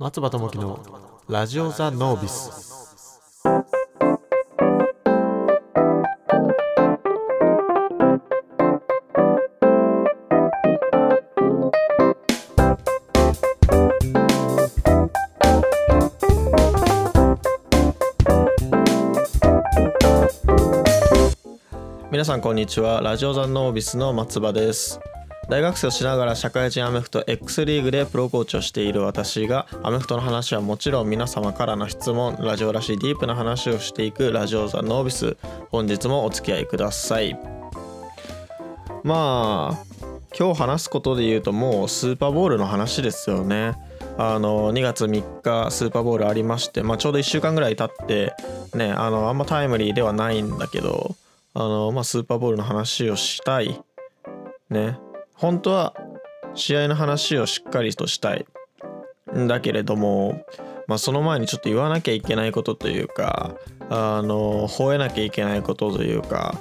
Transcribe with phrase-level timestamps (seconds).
[0.00, 0.80] 松葉智樹の
[1.28, 2.70] ラジオザノービス。
[22.10, 23.02] 皆さんこんにちは。
[23.02, 24.98] ラジオザノービスの松葉です。
[25.50, 35.36] 大学生をしながら社会人アメフト X リーグでプロコーチをしている私がアメフトの話はもちろん皆様からの質問ラジオらしいディープな話をしていくラジオザノービス
[35.70, 37.36] 本日もお付き合いください
[39.02, 39.84] まあ
[40.38, 43.74] 今日話すことで言うともうスーパーボールの話ですよね
[44.18, 48.34] あの2月3日スーパーボールありまして、まあ、ちょうど1週間ぐらい経って
[48.76, 51.16] ねあのあんまタイムリーではないんだけど
[51.54, 53.82] あの、まあ、スーパーボールの話をしたい。
[54.70, 55.09] ね。
[55.40, 55.94] 本当は
[56.54, 58.46] 試合の話をしっかりとしたい。
[59.36, 60.44] んだけれども、
[60.86, 63.54] まあ、その前にちょっと言わなきゃいけないことというか、
[63.88, 66.56] あの、吠えなきゃいけないことというか、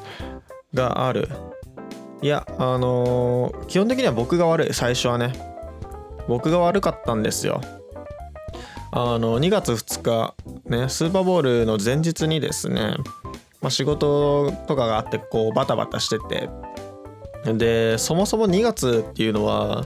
[0.74, 1.28] がある。
[2.22, 5.34] いや、あの基本的には僕が悪い、最初はね。
[6.28, 7.60] 僕が悪かったんですよ。
[8.92, 12.96] あの、2月2日、ね、スーパーボールの前日にですね、
[13.62, 16.50] まあ、仕事とかがあってこうバタバタしてて
[17.46, 19.86] でそもそも2月っていうのは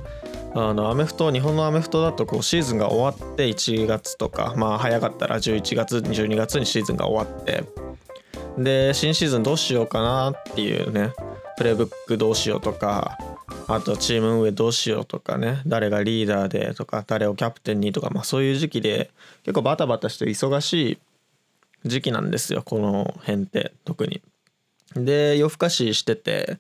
[0.56, 7.64] あのアメフト日本のアメフトだとこうシーズンが終わって1月とかまあ早かったら11月12月にシーズンが終わって
[8.58, 11.12] で新シーズンどうしようかなっていうね
[11.58, 13.18] プレイブックどうしようとか
[13.68, 19.10] あとチーム運営どうしようとかね誰がリーダーでとか誰をキャプテンにとかまあそういう時期で
[19.44, 20.98] 結構バタバタして忙しい
[21.86, 24.22] 時期なんですよこの辺って特に。
[24.96, 26.60] で夜更かししてて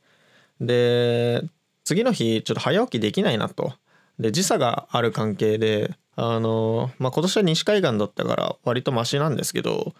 [0.65, 1.43] で
[1.83, 3.73] 次の日ちょっと早起きできないなと。
[4.19, 9.95] で時差がある関係であの、まあ、今年は西海岸だったから割とマシなんですけど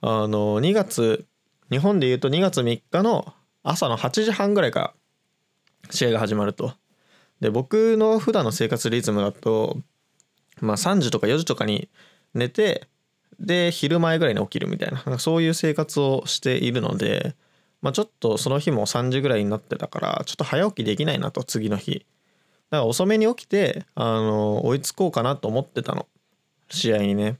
[0.00, 1.26] あの2月
[1.70, 4.94] 日本でいうと2月3日の朝の8時半ぐらいから
[5.90, 6.72] 試合が始まると。
[7.40, 9.78] で僕の普段の生活リズムだと
[10.60, 11.88] まあ3時とか4時とかに
[12.34, 12.88] 寝て
[13.38, 17.36] で昼前ぐらいに起きるみたいなそういう生活をしているので、
[17.80, 22.06] まあ、ちょっとその日も3時ぐらいになってたからちょっと早起きできないなと次の日。
[22.70, 26.06] だから遅めに起きてあの追いつこうかなと思ってたの。
[26.68, 27.38] 試合にね。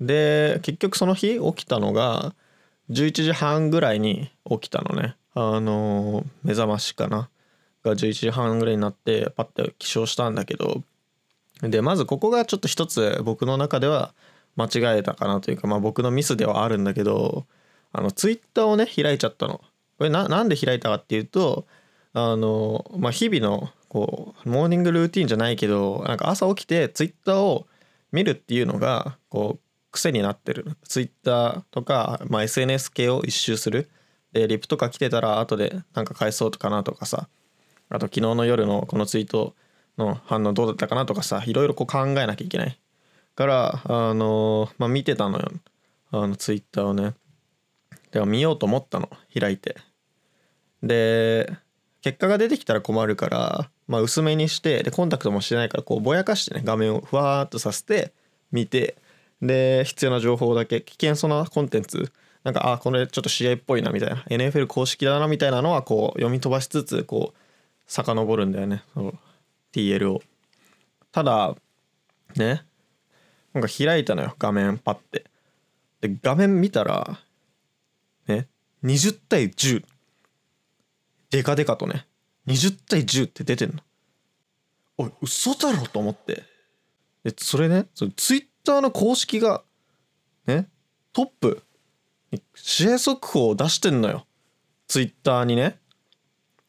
[0.00, 2.34] で結局その日起きたのが
[2.90, 5.16] 11時半ぐらいに起きたのね。
[5.34, 7.28] あの目覚ましかな。
[7.84, 10.82] が11時半ぐらいになってパッて起床したんだけど。
[11.62, 14.14] でまずここがちょっと一つ僕の中では
[14.56, 17.46] 間違えたかなというか、まあ、僕のミスではあるんだけど
[17.92, 19.60] あのツイッターをね開いちゃったの。
[19.98, 21.66] これななんで開いたかっていうと
[22.12, 27.66] あの、まあ、日々のこうモーニングルーティンじゃないけどなんか朝起きてツイッターを
[28.12, 29.60] 見るっていうのがこう
[29.90, 30.76] 癖になってる。
[30.84, 33.90] ツイッターとか、まあ、SNS 系を一周する。
[34.32, 37.28] でリプとか来てたら後でなんか返そうとかなとかさ。
[37.90, 39.54] あと昨日の夜のこのツイート
[39.96, 42.78] の反応どうだったかなとかさいろいろこう考えなきゃいけない
[43.34, 45.50] からあのまあ見てたのよ。
[46.10, 47.14] あのツイッターをね。
[48.10, 49.76] でも見ようと思ったの開いて。
[50.82, 51.52] で
[52.02, 58.12] 結果が出てきたら困るから、まあ、薄めにしてでコンタクトもしてないからこうぼやかしてね画面をふわーっとさせて
[58.52, 58.96] 見て
[59.42, 62.12] で必要な情報だけ危険そうなコンテンツ
[62.44, 67.38] なんかあこれちょっと試合っぽいなみたいな NFL 公式だなみたいなのはこう読み飛ばしつつこう
[67.86, 69.14] 遡るんだよねそ
[69.72, 70.22] TL を。
[71.12, 71.56] ただ
[72.36, 72.64] ね
[73.54, 75.24] なんか開いたのよ画面パッて。
[76.00, 77.18] で画面見たら
[78.84, 79.84] 20対10
[81.30, 82.06] デカデカとね。
[82.46, 83.82] 20対10って出てんの。
[84.96, 86.44] おい嘘だろと思って。
[87.24, 89.62] でそれねそれツイッターの公式が
[90.46, 90.68] ね
[91.12, 91.62] トップ。
[92.54, 94.26] 試合速報を出してんのよ。
[94.86, 95.78] ツイッターにね。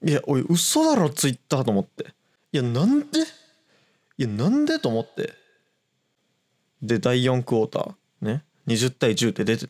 [0.03, 2.14] いやおい嘘だろツイッターと思って。
[2.52, 3.19] いやなんで？
[4.18, 5.34] いやなんでと思って。
[6.81, 8.44] で第4クォーターね。
[8.68, 9.68] 20対10って出て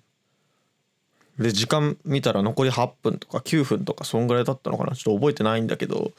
[1.40, 6.12] で時間見たら残り8分とか9分とかそんぐらいだったのかなちょっと覚えてないんだけど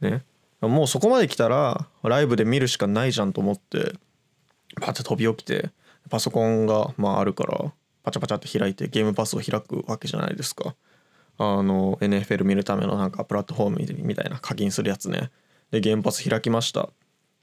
[0.00, 0.22] ね
[0.60, 3.94] もうそこまで来たらライブで見るしかないじゃんと思って
[4.80, 5.70] パッて飛び起きて
[6.08, 7.72] パソコンがまああるから
[8.02, 10.74] パチャパチャって開いてゲームパスを開くわけじゃないですか
[11.38, 15.30] あの NFL 見るためのなんかプラットフォームみたいな課金するやつね
[15.70, 16.88] でゲームパス開きました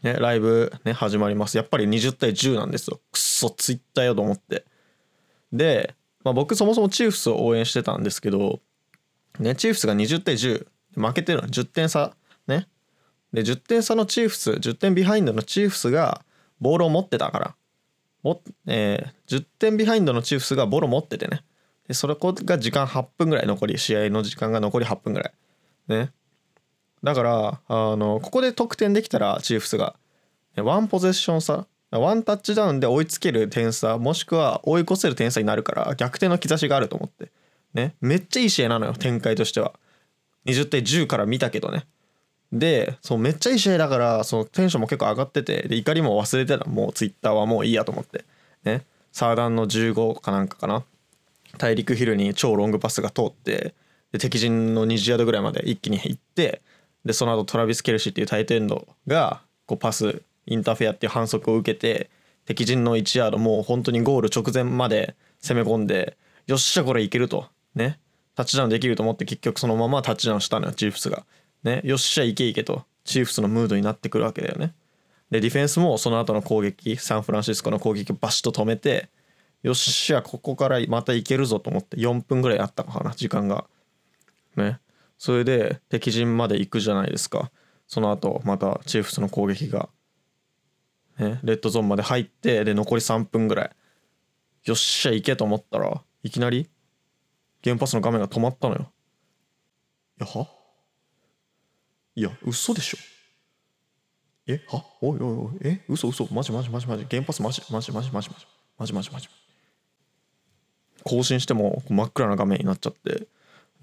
[0.05, 1.57] ね、ライブね、始まります。
[1.57, 3.01] やっぱり20対10なんですよ。
[3.11, 4.63] くっそ、ツイッターよと思って。
[5.51, 8.59] で、まあ、僕そもそもチーフスを応援してたんですけど、
[9.39, 12.13] ね、チーフスが20対10、負けてるのは10点差。
[12.47, 12.67] ね。
[13.31, 16.25] で、10点差のチーフス、10点ビハインドのチーフスが
[16.59, 17.55] ボールを持ってたから
[18.25, 21.43] も、えー、10点ビハインドのチーフスがボールを持っててね
[21.87, 25.33] でそれが時間8分ぐらい残り試合の時間が残り8分ぐらい
[25.87, 26.11] ね
[27.03, 29.95] だからあのここで得点できたらチーフスが
[30.57, 31.67] ワンポゼッション差
[31.99, 37.31] ワンタッチダウンで追いつける点差もしくは追い越せる点差になるから逆転の兆しがあると思って。
[37.73, 37.95] ね。
[38.01, 39.73] めっちゃいい試合なのよ展開としては。
[40.45, 41.85] 20対10から見たけどね。
[42.51, 48.25] でそうめっちゃいい試合だからそのテンションも結構上がっててで怒りも忘れてたもうツイッターはもういいやと思って。
[48.63, 48.85] ね。
[49.11, 50.83] サーダンの15かなんかかな。
[51.57, 53.73] 大陸ヒルに超ロングパスが通って
[54.11, 56.61] で敵陣の20ヤードぐらいまで一気に行って
[57.03, 62.09] でその後トラビス・ケルシーっていうタイトエンドがこうパスインターフェアっていう反則を受けて
[62.45, 67.47] 敵陣の1ヤードもう本当にゴール直前まで攻め込んでよっしゃこれいけると。
[67.73, 67.99] ね。
[68.35, 71.25] タッチダウンできると思って結局そのままタッチダウンしたのよチーフスが。
[71.63, 71.81] ね。
[71.83, 72.83] よっしゃいけいけと。
[73.03, 74.73] チーフスのムードになってくるわけだよね。
[75.31, 79.09] でディフェンスもその後の攻撃サンフランシスコの攻撃をバシッと止めて
[79.63, 83.65] よっしゃここからまたいけるぞと思って4分ぐらいあったのかな時間が。
[84.55, 84.79] ね。
[85.17, 87.51] それで敵陣まで行くじゃないですか。
[87.87, 89.89] その後またチーフスの攻撃が、
[91.19, 93.71] ね、レッドゾーンまで入ってで残り3分ぐらい。
[94.65, 96.69] よっしゃ行けと思ったらいきなり
[97.61, 98.91] ゲームパスの画面が止まったのよ。
[100.19, 100.47] いやは？
[102.15, 102.97] いや嘘でしょ。
[104.47, 104.83] えは？
[105.01, 105.81] おいおいおいえ？
[105.87, 106.27] 嘘嘘。
[106.33, 107.05] マジマジマジマジ。
[107.07, 108.47] ゲームパスマジマジマジマジマジ。
[108.77, 109.29] マジマジマジ。
[111.03, 113.27] 更新しても真っ暗な画面になっちゃって。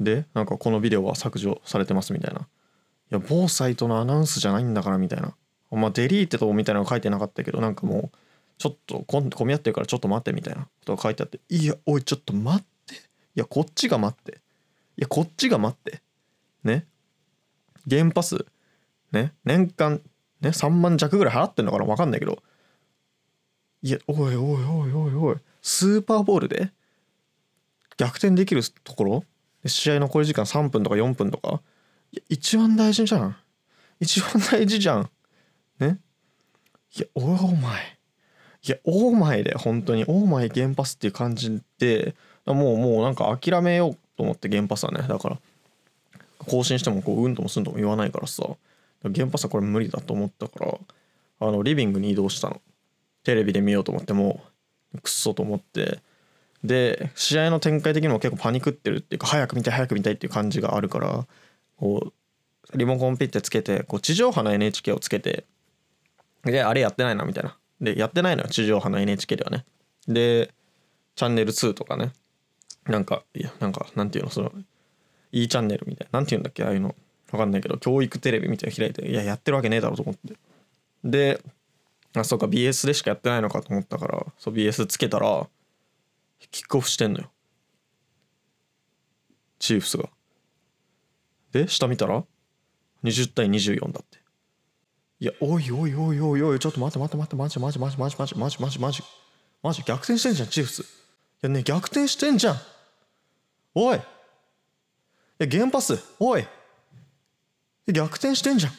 [0.01, 2.41] でなんかこのビデオは削除されてますみたいな。
[2.41, 2.45] い
[3.11, 5.35] や某サイトのアナウンスじゃないんだからみたいな。
[5.77, 8.17] まあデリーテとみたいなの書いてなかったけどなんかもう
[8.59, 12.95] ちょっと混み合ってるからちょっと待ってみたいなことが書いてあっていやおいちょっと待って。
[12.95, 12.99] い
[13.37, 14.41] やこっちが待って。
[14.99, 16.03] いやこっちが待って。
[16.65, 16.87] ね。
[17.87, 18.45] ゲームパス
[19.11, 19.33] ね。
[19.45, 20.03] 年間
[20.43, 20.51] ね。
[20.51, 21.87] 3万弱ぐらい払ってんのかな？
[21.87, 22.43] 分かんないけど。
[23.83, 25.37] いやおいおいおいおいおい。
[25.63, 26.71] スーパーボールで
[27.97, 29.25] 逆転できるところ？
[29.65, 31.63] 試合残り時間3分とか4分とか？
[32.29, 33.37] 一番大事じゃん。
[33.99, 35.11] 一番大事じゃん。
[35.83, 35.99] ね。
[36.97, 37.99] いやおいお前。
[38.65, 40.05] いやオーマイで本当に。
[40.07, 42.15] オーマイ原発っていう感じで
[42.47, 45.39] もうもうなんか諦めようと思って原発はねだから。
[46.39, 48.45] 更新してもこううんともすんとも言わないからさ。
[49.03, 50.79] 原発はこれ無理だと思ったから
[51.41, 52.61] あのリビングに移動したの。
[53.25, 54.41] テレビで見ようと思っても
[55.03, 56.01] くっそと思って。
[56.65, 61.27] で試合の展開的にも結構パニクってるっていうか早く見たい早く見たいっていう感じがあるから
[61.77, 62.13] こ
[62.73, 65.45] うリモコンピッてつけてこう地上波の NHK をつけて
[66.45, 67.57] であれやってないなみたいな。
[67.81, 69.65] でやってないのよ地上波の NHK ではね。
[70.09, 70.53] で
[71.15, 72.13] チャンネル2とかね。
[72.87, 74.53] なんかいやなんかなんていうのその
[75.31, 76.19] E チャンネルみたいな。
[76.19, 76.95] なんていうんだっけああいうの。
[77.33, 80.37] わかんないけど教育テレビみたいな開いていややってるわけねえだろと思って。
[81.05, 81.41] で
[82.15, 85.49] あそうか BS でしかやってないのかと思ったからそう BS つけたら
[86.51, 87.31] キックオフしてんのよ。
[89.59, 90.09] チーフスが。
[91.53, 92.25] で下見たら
[93.05, 94.22] 20対24だって。
[95.23, 99.03] いやおいおいおいおいおいちょっと待って待って待ってマジマジマジマジマジマジマジマジ。
[99.63, 100.83] マジ逆転してんじゃんチーフス。
[100.83, 100.85] い
[101.43, 102.57] やね逆転してんじゃん。
[103.73, 103.99] おい。
[103.99, 104.01] い
[105.39, 105.97] やゲームパス。
[106.19, 106.45] おい。
[107.87, 108.73] 逆転してんじゃん。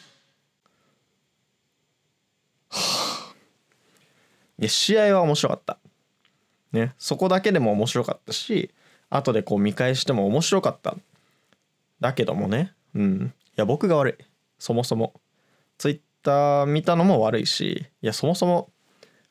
[4.60, 5.78] いや試合は面白かった。
[6.72, 6.92] ね。
[6.98, 8.70] そこだけでも面白かったし
[9.08, 10.94] 後でこう見返しても面白かった。
[12.00, 12.74] だけどもね。
[12.94, 13.32] うん。
[13.46, 14.24] いや僕が悪い。
[14.58, 15.14] そもそも。
[16.24, 18.70] ツイッター見たのも悪いしいやそもそも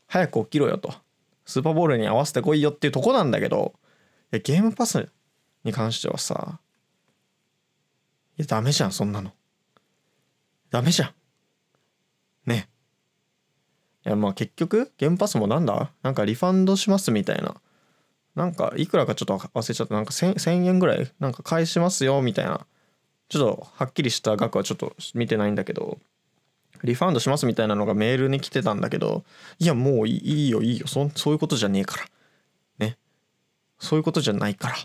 [0.06, 0.94] 早く起きろよと。
[1.46, 3.74] スーパーボールに合わせてこいよっていうとこなんだけど
[4.32, 5.10] いやゲームパス
[5.64, 6.60] に関してはさ
[8.38, 9.32] いやダメじゃんそんなの。
[10.70, 11.12] ダメじゃん。
[12.46, 12.70] ね。
[14.06, 15.92] いやまあ結局ゲームパスもなんだ？
[16.04, 17.56] なんかリファンドしますみたいな。
[18.36, 19.96] なんかいくらかちょっと忘れちゃった。
[19.96, 21.12] なんか 1000, 1000円ぐらい？
[21.20, 22.66] なんか返しますよみたいな。
[23.30, 25.98] ちょっとはっきりした額はちょっと見てないんだけど。
[26.84, 29.24] リファンドしますみたいなのがメールに来てたんだけど
[29.60, 32.06] いやもういいよいいよそそういうことじゃねえから。
[32.86, 32.98] ね。
[33.80, 34.75] そういうことじゃないから。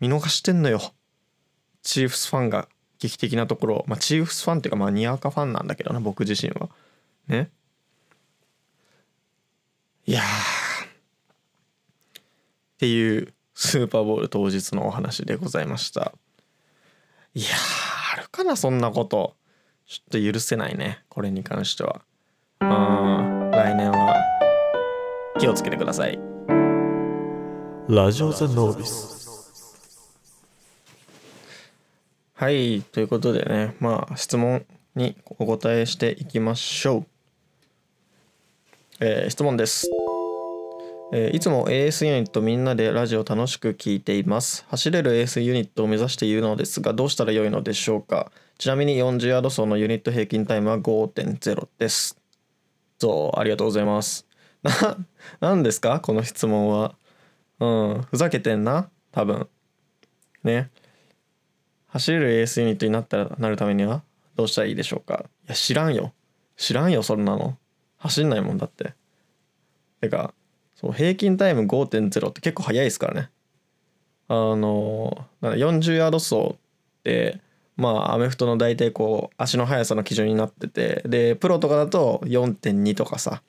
[0.00, 0.80] 見逃してんのよ。
[1.82, 2.68] チーフスファンが
[2.98, 3.84] 劇的なところ。
[3.86, 6.68] まあチーフスファンっていうかまあにわかファンなんだけどな僕自身は。
[7.28, 7.50] ね。
[10.06, 10.24] いやっ
[12.78, 16.12] ていうスーパーボール当日のお話でございました。
[17.34, 17.46] いや
[18.14, 19.34] あるかなそんなこと。
[19.86, 22.00] ちょっと許せないねこれに関しては。
[22.60, 24.16] うん来年は
[25.38, 26.18] 気をつけてください。
[27.88, 29.14] ラジオザノービス。
[32.34, 37.06] はいということでねまあ質問にお答えしていきましょう。
[39.00, 39.88] えー質問です、
[41.12, 44.64] えーいつも AS ユニットみんなでラジオ楽しく聞いています。
[44.68, 48.32] 走れる AS ユニットを目指しているのですがどうしたらよいのでしょうか？
[48.58, 52.18] ちなみに40ヤード走のユニット平均タイムは5.0です。
[52.98, 54.26] そうありがとうございます。
[54.62, 54.96] な
[55.40, 56.00] 何ですか？
[56.00, 56.94] この質問は。
[57.60, 58.02] うん。
[58.10, 58.88] ふざけてんな？
[59.12, 59.46] 多分。
[60.42, 60.70] ね。
[61.88, 64.02] 走れる AS ユニットになったらなるためには？
[64.36, 65.26] どうしたらいいでしょうか？
[65.46, 66.14] いや知らんよ。
[66.56, 67.58] 知らんよそんなの。
[67.98, 68.94] 走んないもんだって。
[70.00, 70.32] てか
[70.74, 73.30] そう平均タイム5.0って結構速いですからね。
[74.28, 76.56] あの40ヤード走っ
[77.04, 77.40] て
[77.76, 83.42] まあアメフトの大体こう足の速さの基準になっててでプロとかだと4.2とかさ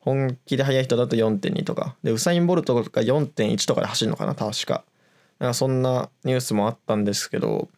[0.00, 4.84] 本気で速い人だと4.2とかでウサイン・ボルトとか4.1とかで走るのかな確か
[5.38, 7.68] なんかそんなニュースもあったんですけど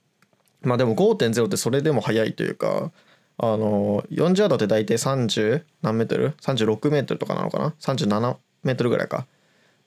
[0.63, 2.91] まあでも5.0ってそれでも速いというか
[3.37, 9.27] あの40ヤードって大体30何メートル ?36 メートルとかなのかな ?37 メートルぐらいか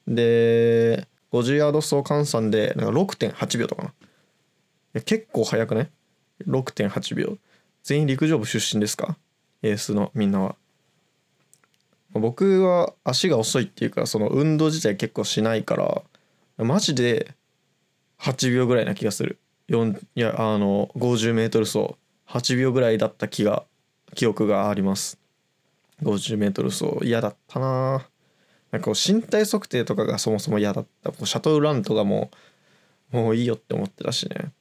[0.07, 3.93] で50ヤード走換算でなんか6.8秒とかな
[5.01, 5.89] 結構速くね
[6.47, 7.37] 6.8秒。
[7.83, 9.17] 全員陸上部出身ですか？
[9.63, 10.55] エースのみんなは。
[12.13, 16.01] 僕は足が遅いっていうかその運動自体結構しないから
[16.65, 17.35] マジで
[18.19, 19.39] 8秒ぐらいな気がする。
[19.69, 21.95] 4いやあの 50m 走。
[22.27, 23.63] 8秒ぐらいだった気が
[24.15, 25.17] 記憶があります。
[26.03, 27.05] 50m 走。
[27.05, 28.07] 嫌だったな。
[28.71, 31.11] なんかこう身体測定とかがそもそも嫌だった。
[31.11, 32.31] こうシャトルランとかも
[33.11, 34.51] もういいよって思ってたしね。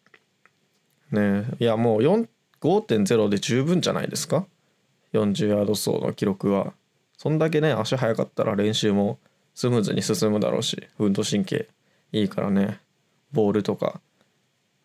[1.10, 1.46] ね。
[1.58, 4.46] いやもう5.0で十分じゃないですか
[5.12, 6.72] ？40ヤード走の記録は。
[7.16, 9.18] そんだけね足速かったら練習も
[9.54, 11.68] スムーズに進むだろうし運動神経
[12.12, 12.80] いいからね。
[13.32, 14.00] ボールとか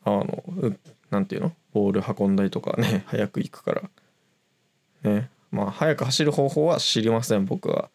[0.03, 0.77] あのう
[1.09, 1.53] なんていうの？
[1.73, 3.89] ボール運んだりとかね 早く行くから。
[5.11, 5.29] ね。
[5.51, 7.89] まあ早く走る方法は知りません僕は。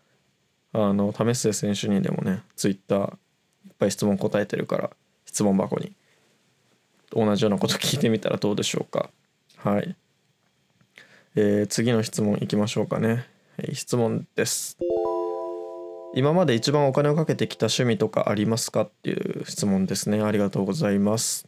[0.72, 3.14] あの為末選手にでもねツイッターい
[3.70, 4.90] っぱい質問答えてるから
[5.24, 5.92] 質問箱に。
[7.12, 9.10] 同じようなこと聞いてみたらどうでしょうか。
[9.58, 9.96] はい、
[11.34, 13.26] えー次の質問いきましょうかね、
[13.58, 14.78] えー質問です。
[16.14, 20.22] 今まで一番お金をかけてきた趣味とかありますかっていう質問ですね。
[20.22, 21.46] ありがとうございます。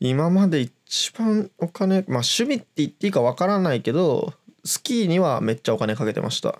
[0.00, 6.58] 今まで一番お金まあ趣味って言っていいかわからないけどスキーにはめっちゃお金かけてました。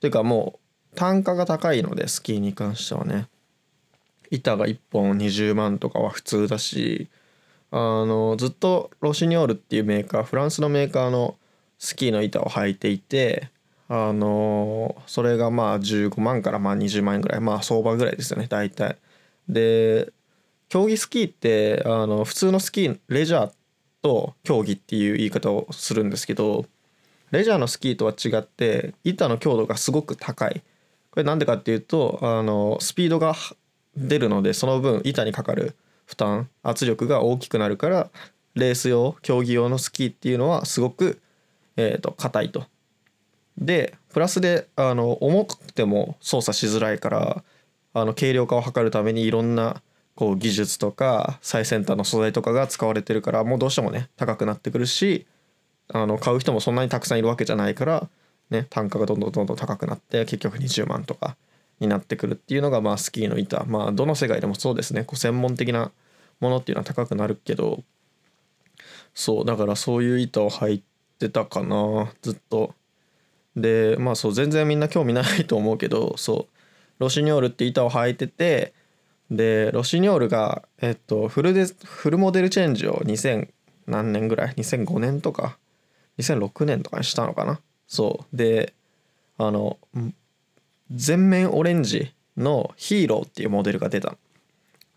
[0.00, 0.58] というかも
[0.92, 3.28] う単価が高いのでスキーに関してはね。
[4.32, 7.08] 板が1本20万とかは普通だし
[7.70, 11.36] あのずっとロシニョールっていうメーカーフランスのメーカーの
[11.78, 13.50] スキーの板を履いていて
[13.88, 18.96] あのそれがまあ15万からまあ20万円ぐらいまあ相場ぐらいですよね大体。
[19.48, 20.12] で
[20.70, 23.52] 競技スキーってあの普通のスキーレジャー
[24.00, 26.64] と競技っていう言い方をするんですけど
[27.30, 30.62] レジャーのスキーとは違って板の強度がすごく高い。
[31.10, 33.34] これなんでかっていうとあのスピードが
[33.96, 38.10] 出るのでその分板にかかる負担圧力が大きくなるから
[38.54, 41.20] レース用競技用のスキーっていうのはすごく
[41.76, 42.66] えーと硬いと。
[43.58, 47.44] でプラスであの重くても操作しづらいから
[47.94, 49.82] あの軽量化を図るためにいろんな
[50.14, 55.26] こう技術とか最先端の素材とかが使われてるからもうどうしてもね高くなってくるし
[55.88, 58.08] あの買う人もそんなにたくさんいるわけじゃないから、
[58.50, 61.36] ね、単価がどんどんどんどん高くなって結局20万とか
[61.82, 63.64] になってくるっていうのがまあスキーの板。
[63.64, 65.04] まあどの世界でもそうですね。
[65.04, 65.92] こう専門的な
[66.40, 67.82] ものっていうのは高くなるけど。
[69.14, 70.84] そうだからそういう板を履い
[71.18, 72.10] てたかな。
[72.22, 72.74] ずっと。
[73.56, 76.56] でまあそう全然みんな興味ないと思うけどそう。
[76.98, 78.72] ロシニョールって板を履いてて
[79.30, 83.48] でロシニョールがえっとフルでフルモデルチェンジを2000
[83.86, 85.58] 何年ぐらい？2005年とか
[86.18, 87.60] ？2006年とかにしたのかな？
[87.88, 88.36] そう。
[88.36, 88.72] で
[89.36, 89.78] あの
[90.94, 94.16] 全面オレンジのヒーローっていうモデルが出た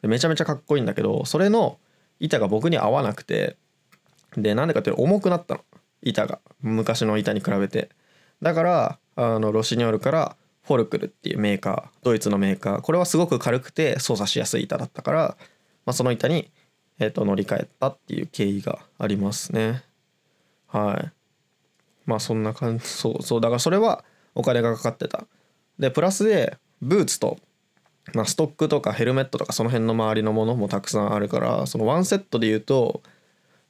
[0.02, 1.78] めちゃめちゃかっこいいんだけどそれの
[2.20, 3.58] 板が僕に合わなくて
[4.38, 5.62] でなんでかっていうと重くなったの。
[6.02, 6.40] 板が。
[6.62, 7.90] 昔の板に比べて。
[8.42, 15.38] だからあのロシニョールからフォルクルっていうメーカードイツのメーカーこれはすごく軽くて操作しやすい板だったから、
[15.86, 16.52] まあ、その板に、
[17.00, 19.84] えー、と乗り換えたっていう経緯がありますね。
[20.68, 21.12] はい。
[22.06, 22.86] まあそんな感じ。
[22.86, 24.04] そうそうだからそれは
[24.36, 25.26] お金がかかってた。
[25.80, 27.38] でプラスでブーツと、
[28.14, 33.02] まあ、ストックとかヘルメットとかその辺の周りのものもたくさんあるからそのワンセットで言うと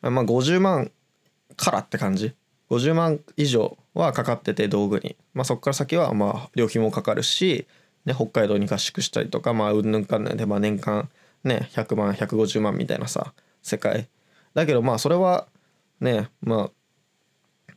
[0.01, 0.91] まあ50万
[1.55, 2.33] からって感じ。
[2.69, 7.67] 50万以上はかかってて道具に、まあ、そこから先はまあ料費もかかるし、
[8.05, 11.09] ね、北海道に合宿したりとかまあうんぬんかんぬんで、まあ、年間
[11.43, 14.07] ね100万150万みたいなさ世界。
[14.53, 15.47] だけどまあそれは
[15.99, 16.71] ねま
[17.67, 17.73] あ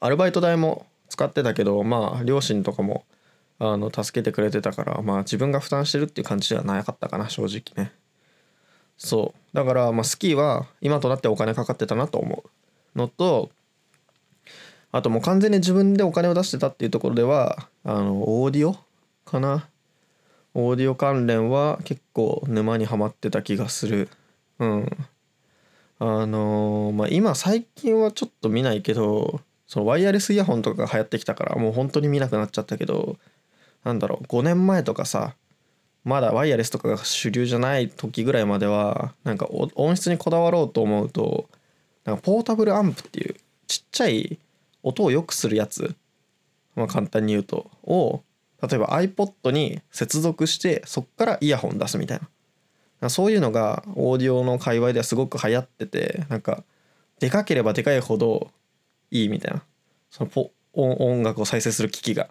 [0.00, 3.04] アルバイト代も使ってたけどまあ両親とかも
[3.58, 7.92] あの助けてくれてたからまあ自分が負担してるっていう感じではなかったかな正直ね。
[8.96, 9.56] そう。
[9.56, 12.44] だからまあスキーは今となってお金かかってたなと思
[12.94, 13.50] うのと
[14.90, 18.76] あともう完全に自分でお金を出してたっていうところではあのオーディオ
[19.24, 19.68] かな。
[20.54, 24.08] オーディオ関連は結構沼にはまってた気がする。
[24.58, 25.06] うん。
[26.00, 33.16] あのー、まあ今最近はちょっと見ないけどそのワイヤレスイヤホンとかが流行ってきたからもう本当に見なくなっちゃったけど
[33.84, 35.34] なんだろう5年前とかさ
[36.04, 41.48] まだワイヤレスとかが主流じゃない時ぐらいまではなんか音質にこだわろうと思うと
[42.04, 44.38] なんかポータブルアンプっていうちっちゃい
[44.82, 45.94] 音を良くするやつ、
[46.74, 48.22] まあ、簡単に言うとを
[48.62, 52.28] 例えば iPod に接続してそっからイヤホン出すみたいな。
[53.10, 56.64] そういうのがオーディオの界隈ではすごく流行っててなんか
[57.20, 58.50] でかければでかいほど
[59.12, 59.62] いいみたいな。
[60.10, 62.28] そのポ音楽を再生する機器が。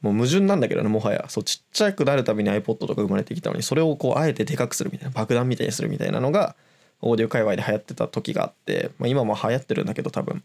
[0.00, 1.26] もう矛盾なんだけどねもはや。
[1.28, 6.54] そうちっちゃくなるために iPod とか生まれてきたのにそれをこうあえてでかくするみたいな爆弾みたいにするみたいなのが
[7.00, 10.42] オーディオ界隈で流行ってた時があって、まあ、今も流行ってるんだけど多分。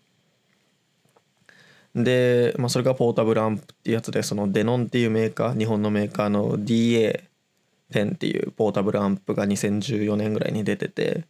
[1.96, 11.26] で、まあ、それがポータブルアンプっていうやつでそのデノンっていうメーカー日本のメーカーの DA10 っていうポータブルアンプが2014年ぐらいに出てて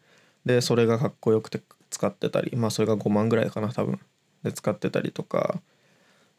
[0.45, 3.99] でそれがかっこよくて使ってたりまあそれが5万ぐらいかな多分。
[4.43, 5.61] で使ってたりとか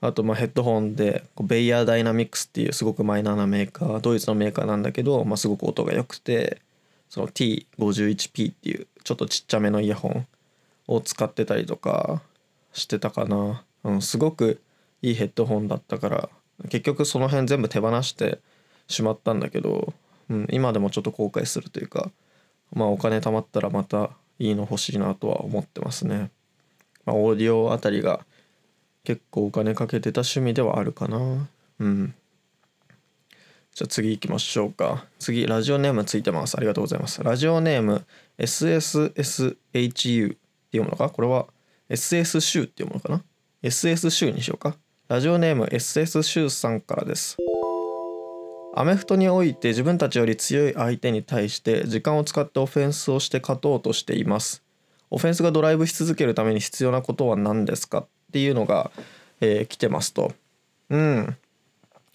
[0.01, 6.61] あとまあヘッドホンでベイヤーダイナミックスっていうすごくマイナーなメーカードイツのメーカーなんだけど、まあ、すごく音が良くて
[7.09, 10.27] その T51P っていうちょっとちっちゃめのイヤホン
[10.89, 12.23] を使ってたりとか
[12.73, 14.61] してたかな、うん、すごく
[15.01, 16.29] いいヘッドホンだったから
[16.69, 18.39] 結局その辺全部手放して
[18.89, 19.93] しまったんだけど、
[20.29, 22.11] うん、今でもちょっと後悔するというか
[22.73, 26.31] まあお金貯まったらまたいいの欲しいなとは思ってますね。
[27.07, 28.25] まあ、オーディオあたりが
[29.05, 31.49] 結構お金かけてた趣味ではあるかな。
[31.79, 32.15] うん。
[33.75, 35.05] じゃあ次行きましょうか。
[35.19, 36.57] 次ラジオネームついてます。
[36.57, 37.23] ありがとうございます。
[37.23, 38.07] ラジオネーム
[38.39, 40.37] SSSHU っ
[40.71, 41.11] ていうものか？
[41.11, 41.47] これは
[41.91, 43.23] SS シュっていうものかな
[43.63, 44.77] ？SS シュにしようか。
[45.09, 47.37] ラジオネーム SS シュさんからです。
[48.77, 54.63] アメフトにおいて自分たちより強い相手に対して時間を使ってオフェンスをして勝とうとしています。
[55.11, 58.07] オフェンスがドライブし続けるために必要なことは何ですか？
[58.35, 58.91] っていうのが、
[59.41, 60.33] えー、来てますと。
[60.91, 61.37] うん。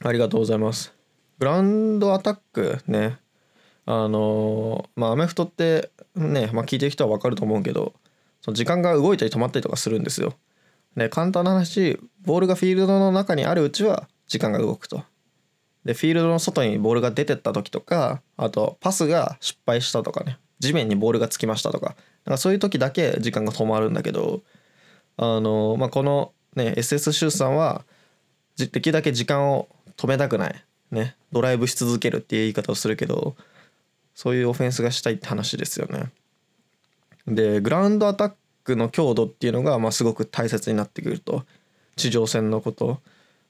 [0.03, 0.93] ありがとうございます。
[1.39, 3.19] グランドアタックね。
[3.85, 7.93] あのー、まあアメフトってね、まあ、聞いてる人は分かると思うけど、
[8.41, 10.33] その時間が動いたり止まったりとかするんですよ。
[10.97, 15.05] で、簡単な話、ボールがフィールドの中にあるうちは時間が動くと。
[15.85, 24.41] で、フィールドの外にボールが出てった時とか、あとパスが失敗したとかね、地面にボールがつきましたとか、なんかそういう時だけ時間が止まるんだけど、
[25.21, 27.83] あの、まあ、このね SS シューさんは
[28.57, 33.35] できるだけ時間を止めたくないねドライブし続けるっていう言い方をするけど
[34.15, 36.11] そういうオフェンスがしたいって話ですよね。
[37.27, 41.43] でグラウンドアタックの強度っていうのがまあすごく大切になってくると
[41.97, 42.99] 地上戦のこと。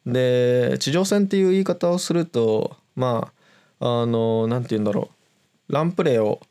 [0.05, 3.31] で地上戦っていう言い方をするとま
[3.79, 5.09] ああの何て言うんだろ
[5.69, 6.41] うランプレーを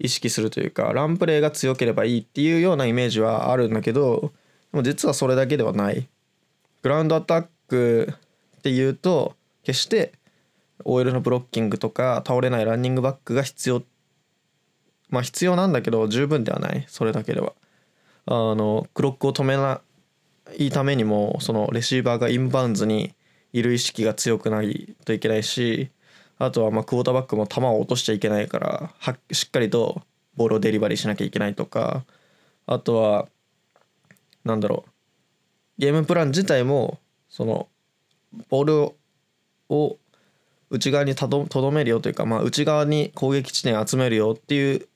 [0.00, 4.32] 意識するというかランプレーが強ければいいっていうようなイメージはあるんだけど
[4.72, 6.08] でも実はそれだけではない。
[6.82, 8.14] グラウンドアタック
[8.58, 10.12] っていうと決して
[10.84, 13.82] OL のブロッキングとか倒れないランニングバックが必要
[15.10, 16.84] まあ必要なんだけど十分ではない。
[16.88, 17.52] それだけでは。
[18.26, 19.80] あのクロックを止めな
[20.58, 23.14] いためにもそのレシーバーがインバウンズに
[23.52, 25.90] いる意識が強くないといけないし
[26.38, 28.90] あとはまクォーターバックも球を落としちゃいけないから
[29.32, 30.02] しっかりと
[30.36, 32.04] ボールをデリバリーしなきゃいけないとか
[32.66, 33.28] あとは
[34.44, 34.90] なんだろう。
[35.78, 36.98] ゲームプラン自体も
[37.28, 37.68] その
[38.48, 38.92] ボール
[39.68, 39.96] を
[40.70, 44.88] 内側にとどめるよというか、まあ、内側に攻撃地点集めるよっていう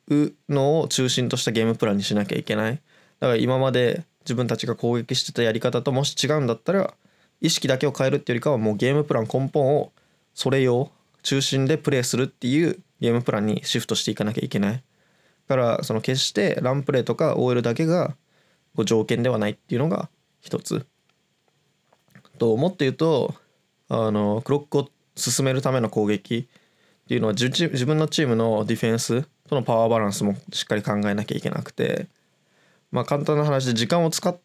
[0.49, 2.81] のを中心としたゲームプランにしなきゃいけない。
[3.21, 6.95] だから今まで自分たちが攻撃してたやり方ともし違うんだったら
[7.41, 9.93] 意識だけを変えるっていうよりかはもうゲームプラン根本を
[10.35, 10.91] それ用
[11.23, 14.83] 中心でプレイするっていうゲームプランにシフトしていかなきゃいけない。
[15.49, 18.17] だからその決してランプレーとか OL だけが
[18.77, 20.09] こう条件ではないっていうのが
[20.41, 20.87] 一つ。
[22.39, 23.35] ともっと言うと
[23.89, 27.49] あのクロックを進めるための攻撃っていうのは自
[27.85, 32.07] 分のチームのディフェンスとのパワーバランスもしっかり考えなきゃいけなくて
[32.91, 34.37] まあ簡単な話で時間を使っ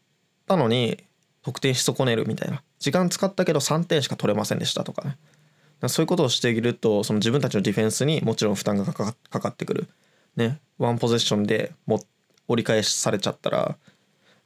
[0.48, 1.04] たのに
[1.44, 2.62] 得点し損ねるみたいな。
[2.80, 5.18] 時間使ったけど3点しか取れませんでしたとかね。
[5.88, 9.88] そういうことをしているとその自分たちのディフェンスにもちろん負担がかかってくる。
[10.36, 12.02] ね、ワンポゼッションでも
[12.48, 13.78] 折り返しされちゃったら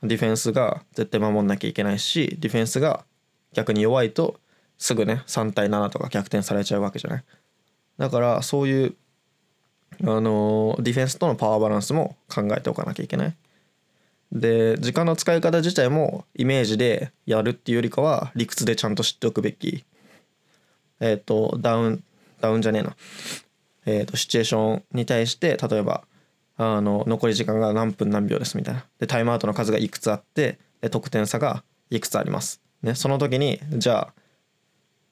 [0.03, 3.05] ディフェンスが絶対守んなきゃいけないしディフェンスが
[3.53, 4.39] 逆に弱いと
[4.77, 7.23] すぐね3対7とか逆転されちゃうわけじゃない？
[7.97, 8.95] だからそういう
[10.03, 13.35] あのディフェンスとのパワーバランスも考えておかなきゃいけない。
[14.31, 19.83] で時間の使い方自体もイメージでやるっていうよりかは理屈でちゃんと知っておくべき。
[20.99, 22.03] えっ、ー、とダウン
[22.39, 22.95] ダウンじゃねえな。
[23.85, 26.05] えっ、ー、とシチュエーションに対して例えば
[26.63, 28.85] あの残り時間が何分何秒ですみたいな。
[28.99, 34.13] でタイムアウトの数がいくつあってで得点差がいくつあります、ね、その時にじゃあ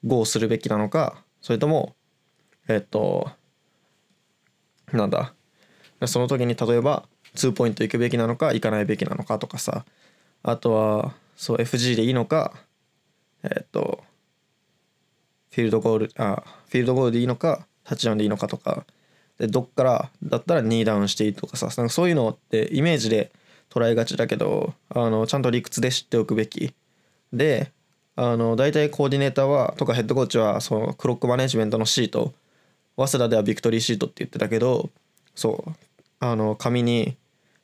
[0.04, 1.96] GO するべきなのかそれとも
[2.68, 3.30] えっ、と
[4.92, 5.34] なんだ。
[6.06, 9.84] その時に例えば2ポイント行くべきなのか行かないべきなのかとかさ。
[10.42, 12.54] あとはそう FG でいいのか
[13.42, 14.02] えっと
[15.50, 18.86] フィールドゴールあフィールドゴールでいいのかタッチダウンでいいのかとか。
[19.40, 23.32] でどっからだったら2ダウンしていいとかさなんかそういうのってイメージで
[23.70, 26.74] 捉えがちだけどあのちゃんと理屈で知っておくべき。
[27.32, 27.72] で
[28.16, 32.34] あの大体コーディネーターはとかヘッドコーチはそのクロックマネジメントのシート
[32.96, 34.90] 早稲田ではビクトリーシートって言ってたけど
[35.34, 35.72] そう
[36.18, 37.16] あの紙に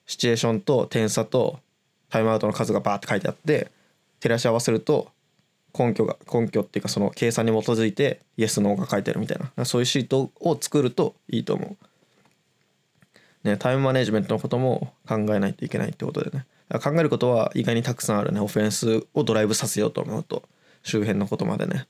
[0.07, 1.59] シチュエーションと点差と
[2.09, 3.71] タイムアウトの数がバーって書いてあって
[4.21, 5.09] 照らし合わせると
[5.77, 9.65] 根拠が根拠っていうかその計算に基づいてイエスノーが書いてるみたいな。
[9.65, 11.77] そういうシートを作るといいと思
[13.45, 13.49] う。
[13.49, 16.47] ね、タイムマネジメントのことも考えないといけないってことでね。
[16.83, 18.41] 考えることは意外にたくさんあるね。
[18.41, 20.43] オフェンスをドライブさせようと思うと。
[20.83, 21.87] 周辺のことまでね。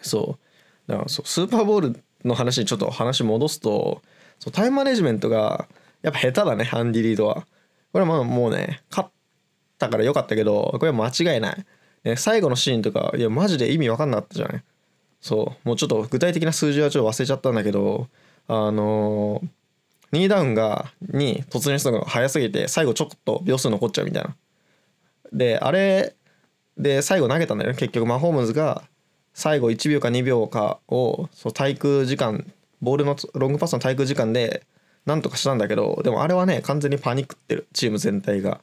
[0.00, 0.38] そ
[0.86, 0.90] う。
[0.90, 4.02] だからそうスーパーボールの話にちょっと話戻すと
[4.38, 5.68] そうタイムマネジメントが
[6.02, 7.46] やっぱ下手だねアンディ・リードは。
[7.92, 9.08] これはもうね勝っ
[9.78, 11.66] たからよかったけどこれは間違いない、
[12.04, 14.62] ね、最後のシーンとかいやマジで意味分かんなかったじゃない
[15.20, 15.68] そう。
[15.68, 18.08] もうちょっと具体的な数字はちょっと忘れちゃったんだけど
[18.46, 24.36] あのー、2ダウンがに突入するのが早すぎて最後ちょっと秒数残っちゃうみたいな。
[25.32, 26.14] であれ
[26.76, 27.76] で最後投げたんだよね。
[27.76, 28.84] 結局マホームズが
[29.34, 32.46] 最後1秒か2秒かをそう滞空時間
[32.80, 34.62] ボールのロングパスの滞空時間で
[35.04, 37.66] なんとかしたんだけどでもあれはね完全にパニックってる。
[37.72, 38.60] チーム全体が。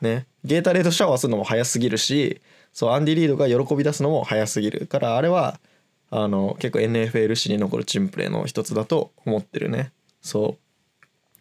[0.00, 0.26] ね。
[0.44, 2.40] ゲータレードシャワーするのも早すぎるし
[2.72, 5.58] そうアンディ・リードが喜び出すのも早すぎるからあれは
[6.10, 9.92] あの結構 NFL 史に残るチームプレーの一つだと思ってるね。
[10.20, 10.58] そ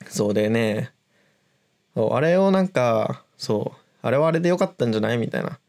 [0.01, 0.09] う。
[0.09, 0.91] そうでね。
[1.93, 5.59] そうあれをなんかそうあれはあれでよかったんじゃないみたいな。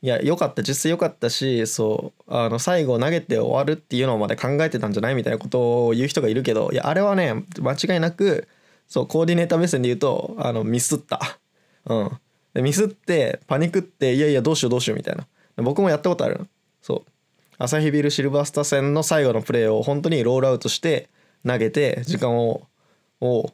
[0.00, 8.46] いや良かった実際良かったしそうあの最後投げて終わるっていうのまで考えてたんじゃないみたいなことを言う人がいるけどいやあれはね間違いなく
[8.86, 11.40] そうコーディネーター目線で言うとあのミスった。
[11.86, 12.10] うん。
[12.58, 15.28] でミスってパニックっていやいやどうしようどうしようみたいな。
[15.62, 16.48] 僕もやったことあるの。
[16.82, 17.10] そう。
[17.56, 21.08] アサヒビルシルバースター戦の最後のプレーを本当にロールアウトして
[21.46, 22.66] 投げて時間を
[23.20, 23.52] を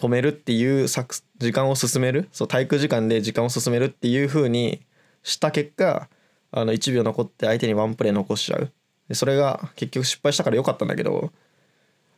[0.00, 2.28] 止めるっていう作時間を進める？
[2.32, 4.80] そう滞空時間で時間を進めるっていう風に
[5.22, 6.08] した結果
[6.50, 8.72] あの1秒残って相手にワンプレー残しちゃう。
[9.06, 11.30] でそれが結局失敗したから良かったんだけど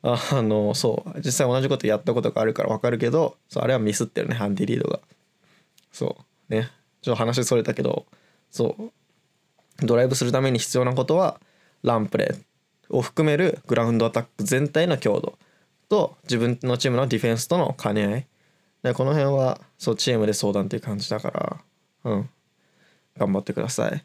[0.03, 5.01] あのそう実際同じことやったことがあるから分かるけどそうあれはミスってるねハンディリードが。
[5.97, 6.19] そ
[6.51, 6.55] う。
[6.55, 6.71] ね。
[7.01, 8.05] ちょっと話それたけど
[8.51, 9.87] そう。
[9.87, 11.41] ドライブするために必要なことは
[11.83, 15.39] ランプレーを含めるグラウンドアタック全体の強度
[15.89, 18.27] と自分のチームのディフェンスとの兼ね合い。
[18.83, 21.57] でこの辺はそうチームで相談っていう感じだから
[22.05, 22.31] うん。
[23.17, 24.05] 頑張ってください。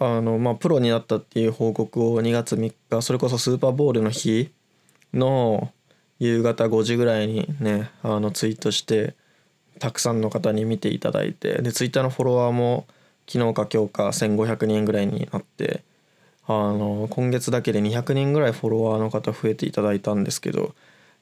[0.00, 4.50] あのまあプロになったっていう報告を2月3日それこそスーパーボールの日
[5.12, 5.72] の
[6.18, 9.14] 夕方5時ぐらいにねあのツイートして
[9.78, 12.86] たくさんの方に見ていただいてでツイッターのフォロワーも
[13.28, 15.84] 昨日か今日か1500人ぐらいになって
[16.46, 20.74] あの今月だけで200人ぐらいフォロワーの方増えていただいたんですけど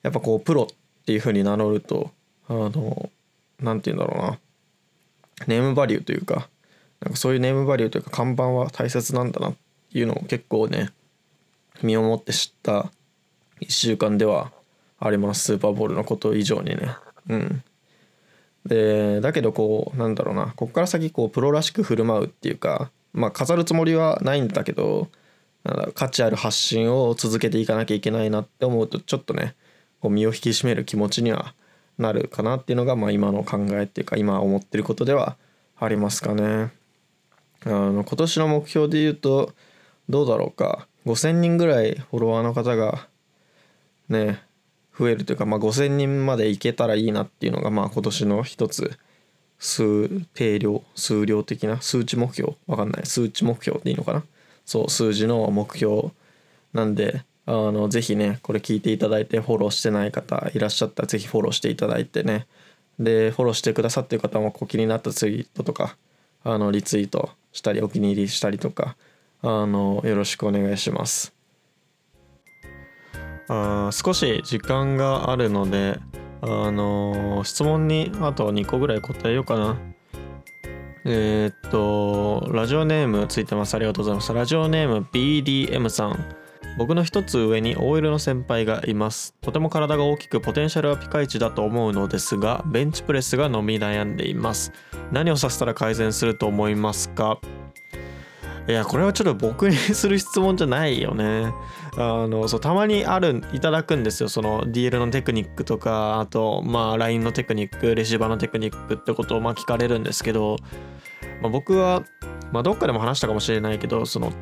[0.02, 2.12] やっぱこうプロっていうふうに名乗ると
[2.48, 3.10] あの
[3.60, 4.38] 何て言うんだろうな
[5.48, 6.48] ネームバリューというか
[7.00, 9.54] なんかそういうネームバリューというか看板は大切なんだなっ
[9.92, 10.90] ていうのを結構ね
[11.82, 12.90] 身をもって知った
[13.61, 14.52] 1週間では
[14.98, 15.44] あります。
[15.44, 16.96] スーパーボールのこと以上にね。
[17.28, 17.62] うん。
[18.66, 20.52] でだけどこうなんだろうな。
[20.56, 25.08] こっから先こうプロらしく振る舞うっていうかまあ飾るつもりはないんだけど
[25.94, 29.54] 価値ある発信を続けていかなきゃいけないなって思うとちょっとね
[30.00, 31.54] こう身を引き締める気持ちには
[31.98, 35.37] なるかなっていうのがまあ今の考えっていうか今思ってることでは
[35.78, 36.72] ありますかね。
[37.64, 39.53] あの今年の目標で言うと
[40.09, 40.87] どうだろうか。
[41.07, 43.09] 5,000人ぐらいフォロワーの方が
[44.09, 44.42] ね
[44.99, 48.99] 増えるというか、まあ、5,000人までいけたらいいなっていうのがまあ今年の一つ
[49.59, 52.55] 数定量数量的な数値目標。
[52.66, 53.07] わかんない。
[53.07, 54.25] 数値目標でいいのかな。
[54.64, 56.11] そう数字の目標
[56.75, 62.47] なんであのぜひねこれ聞いていただいてフォローしてない方いらっしゃったらぜひフォローしていただいてね。
[62.99, 65.97] でフォローしてくださってる方もこう気になったツイートとか
[66.44, 68.97] あのリツイートしたりお気に入りしたりとか
[69.42, 71.35] あのよろしくお願いします。
[73.49, 75.99] あ少し時間があるので
[76.42, 79.77] あの質問にあと2個ぐらい答えようかな。
[81.05, 83.75] えー、っとラジオネームついてます。
[83.75, 84.33] ありがとうございます。
[84.33, 86.37] ラジオネーム BDM さん。
[86.78, 89.34] 僕の一つ上に OL の先輩がいます。
[89.40, 94.72] とても体が大きくポテンシャルはピカイチだと思うのですがベンチプレスが伸び悩んでいます。
[95.10, 97.40] 何をさせたら改善すると思いますか？
[98.68, 101.52] いやこれはちょっと僕にする質問じゃないよね。
[101.96, 104.28] あのそうたまにあるいただくんですよ。
[104.28, 110.58] その DL のテクニックとかあとまあ LINE のテクニックレシーバーのテクニックってことをまあ聞かれるんですけど、
[111.42, 112.04] まあ、僕は
[112.52, 114.32] まあどっかでも話したかもしれないけどその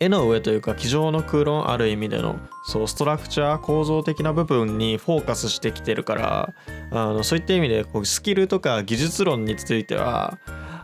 [0.00, 6.54] 絵の上というか机上の空論ある意味でのそうストラクチャー構造的な部分にフォーカスしてきてるから
[6.90, 10.38] あのそういった意味でこうスキルとか技術論については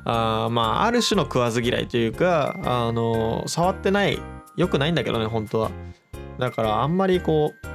[0.04, 4.18] あまあある種の食わず嫌いというかあの触ってない
[4.56, 5.70] 良くないんだけどね本当は。
[6.38, 7.69] だからあんまりこう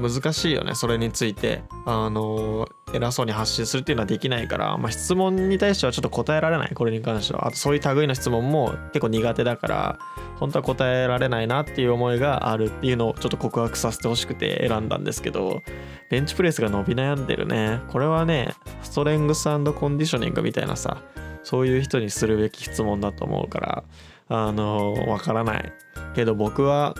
[0.00, 1.62] 難しいよねそれについて。
[1.86, 6.74] あの偉そうに発信するっていうのはできないから、まあ、質問に対してはちょっと答えられない。
[6.74, 7.48] これに関しては。
[7.48, 9.98] あとそういう類の質問も結構苦手だから。
[10.36, 15.62] 本当は答えられないなっていう思いがあるっていうのをちょっと告白させてほしくて選んだんですけど。
[16.10, 17.80] ベンチプレスが伸び悩んでるね。
[17.90, 21.02] これはねストレングスコンディショニングみたいなさ
[21.42, 23.84] そういう人にするべき質問だと思うから
[24.28, 25.72] あのわからない。
[26.14, 26.94] けど僕は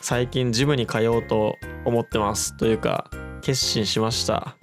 [0.00, 3.10] 最近ジムに通おうと思ってますというか
[3.42, 4.56] 決心しました。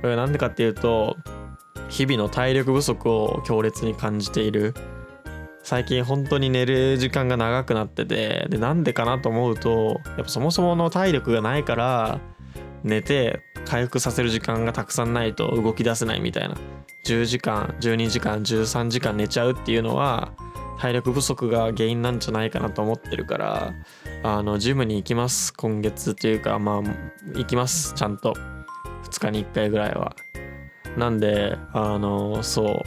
[0.00, 1.16] これなんでかっていうと
[1.88, 4.74] 日々の体力不足を強烈に感じている。
[5.62, 12.20] 最近本当に寝る時間が長くなっててでなんでかなと思うとやっぱそもそもの体力がないから
[12.82, 16.54] 寝て回復させる時間がたくさんないと動き出せないみたいな。
[17.06, 20.32] 10時間12時間13時間寝ちゃうっていうのは
[20.78, 23.74] 体力不足が原因なんじゃないかなと思ってるから
[24.22, 28.34] あのジムに行きます今月というかまあ行きますちゃんと。
[29.04, 30.14] 2日に1回ぐらいは。
[30.96, 32.84] なんであのそ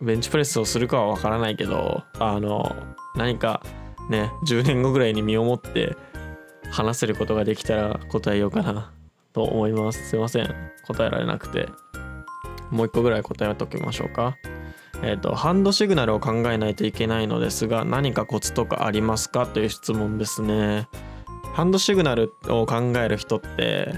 [0.00, 2.76] うベンチプレスをするかはわからないけどあの
[3.16, 3.62] 何か
[4.10, 5.96] ね10年後ぐらいに身をもって
[6.70, 8.92] 話せることができたら答えようかな
[9.32, 10.10] と思います。
[10.10, 10.54] すいません。
[10.86, 11.68] 答えられなくて。
[12.70, 14.36] もう一個ぐらい答えときましょうか。
[15.06, 20.88] えーと、ハンドシグナルを考えないといけないのですが何かコツとかありますかという質問ですね。
[21.52, 23.92] ハンドシグナルを考える人って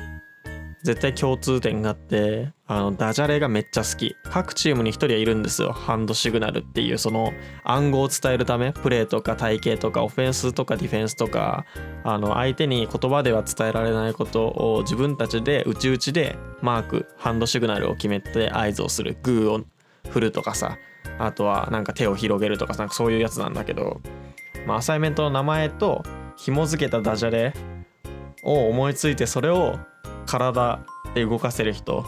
[0.82, 4.16] 絶対共通点があってあのダジャレがめっちゃ好き。
[4.24, 5.70] 各チームに1人はいるんですよ。
[5.70, 11.64] ハンドシグナルっていうその暗号を伝えるためプレーとか体系とかオフェンスとかディフェンスとか
[12.02, 19.16] あの相手に言葉では伝えられないことを自分たちで内々でマークハンドシグナルを決めて合図をする。
[19.22, 19.64] グーを
[20.10, 20.78] 振るとかさ。
[21.18, 24.00] あとはなんか手を広げるとかなんかそういうやつなんだけど、
[24.66, 26.02] まあ、アサイメントの名前と
[26.36, 27.54] 紐付けたダジャレ
[28.42, 29.78] を思いついてそれを
[30.26, 30.80] 体
[31.14, 32.04] で動かせる人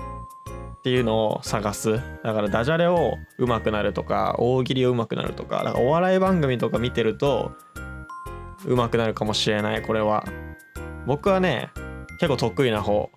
[0.78, 2.00] っていうのを探す。
[2.22, 7.52] だからダジャレを上手くなるとか大喜利を上手くなるとかだからお笑い番組とか見てると
[8.64, 10.24] 上手くなるかもしれないこれは。
[11.06, 11.70] 僕はね
[12.20, 13.10] 結構得意な方。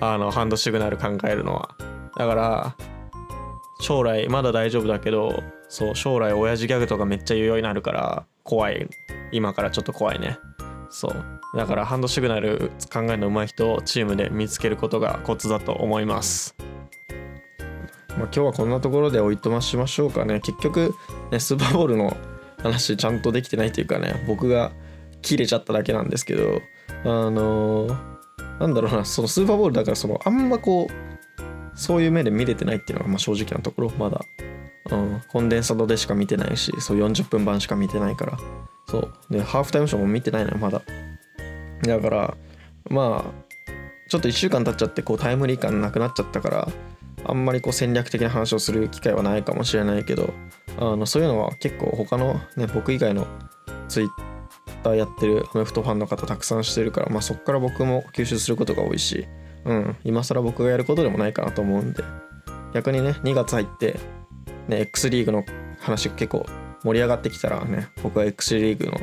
[0.00, 1.76] あのハンドシグナル考えるのは。
[2.16, 2.76] だから
[3.82, 8.88] 将来まだ大丈夫だけどそう将来親父ギャグとかめっちゃ言うようになるから怖い。
[9.32, 10.38] 今からちょっと怖いね。
[10.90, 11.56] そう。
[11.56, 16.54] だからハンドシグナル考えの上手い人をチームで見つけることがコツだと思います。
[18.10, 20.40] まあ、今日はこんなところでおいとましましょうかね。
[20.40, 20.94] 結局
[21.30, 22.16] ねスーパーボールの
[22.62, 24.70] 話ちゃんとできてないというかね僕が
[25.22, 26.60] 切れちゃっただけなんですけど
[27.04, 31.11] あのー、なんだろうなそのスーパーボールだからそのあんまこう
[31.82, 33.90] そういう目で見れてないっていうのがまあ正直なところ。
[33.98, 34.24] まだ、
[34.90, 38.38] うん、コンデンサドでしか見てないしそう40分版しか見てないから。
[38.88, 39.12] そう。
[39.30, 40.82] でハーフタイムショーも見てないのよまだ。
[41.82, 42.36] だから
[42.88, 43.52] まあ
[44.08, 46.68] ちょっと1週間経っちゃってこうタイムリー感なくなっちゃったから
[47.24, 50.32] あんまりこう戦略的な話をする機会はないかもしれないけど
[50.78, 53.26] あのそういうのは結構他のね僕以外の
[53.88, 54.08] ツイッ
[54.82, 59.26] ターやってるアメフトファンの方たくさんしてるから、まあ、そこから僕も吸収することが多いし
[59.64, 62.02] うん、今更僕がやることでもないかなと思うんで、
[62.74, 63.98] 逆にね、2月入って、
[64.68, 65.44] ね、X リーグの
[65.80, 66.46] 話結構
[66.84, 69.00] 盛り上がってきたらね、僕は X リーグの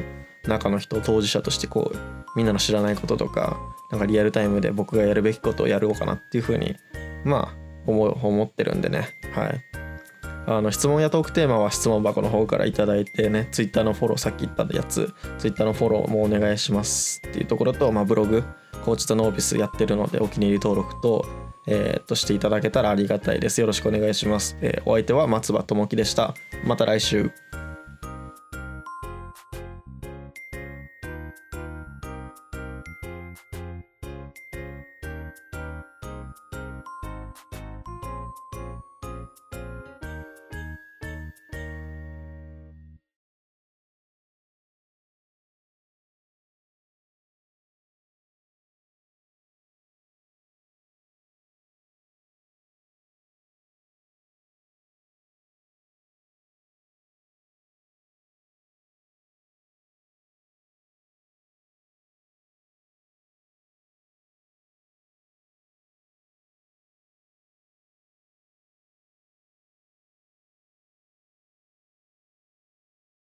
[0.48, 1.98] 中の人を、当事者としてこう、
[2.36, 3.58] みんなの知らないこととか、
[3.92, 6.76] なんかリアルタイムで僕がやるべきことをやろうかなっていうふうに、
[7.24, 7.56] まあ、
[7.88, 9.62] 思、思ってるんでね、はい。
[10.46, 18.44] あの質問やトークテーマは質問箱の方から頂いてね Twitter のフォローさっき言ったやつ Twitter のフォローもお願いしますっていうところと、まあ、ブログ
[18.80, 21.26] コーチとノービスやってるのでお気に入り登録と
[21.68, 23.62] えー、っとしていただけたらありがたいです。
[23.62, 26.34] よろしくお願いします、えー、お相手は松葉智樹でした。
[26.66, 27.32] また来週。